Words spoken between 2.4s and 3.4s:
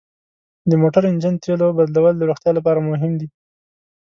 لپاره مهم دي.